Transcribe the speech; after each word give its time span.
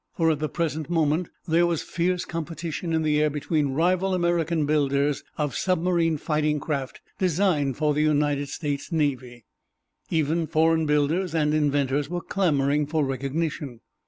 For, 0.17 0.31
at 0.31 0.39
the 0.39 0.49
present 0.49 0.89
moment, 0.89 1.29
there 1.47 1.67
was 1.67 1.83
fierce 1.83 2.25
competition 2.25 2.91
in 2.91 3.03
the 3.03 3.21
air 3.21 3.29
between 3.29 3.75
rival 3.75 4.15
American 4.15 4.65
builders 4.65 5.23
of 5.37 5.55
submarine 5.55 6.17
fighting 6.17 6.59
craft 6.59 7.01
designed 7.19 7.77
for 7.77 7.93
the 7.93 8.01
United 8.01 8.49
States 8.49 8.91
Navy. 8.91 9.45
Even 10.09 10.47
foreign 10.47 10.87
builders 10.87 11.35
and 11.35 11.53
inventors 11.53 12.09
were 12.09 12.19
clamoring 12.21 12.87
for 12.87 13.05
recognition. 13.05 13.81